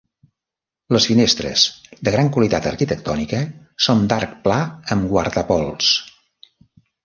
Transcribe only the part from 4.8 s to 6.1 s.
amb guardapols.